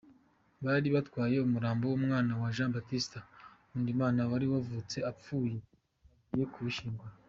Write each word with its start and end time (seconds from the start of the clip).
Bari 0.63 0.87
batwaye 0.95 1.35
umurambo 1.41 1.83
w’umwana 1.87 2.31
wa 2.41 2.49
Jean 2.55 2.71
Baptiste 2.75 3.19
Nkundimana 3.67 4.21
wari 4.31 4.45
wavutse 4.53 4.97
apfuye 5.11 5.57
bagiye 6.19 6.47
kuwushyingura. 6.53 7.13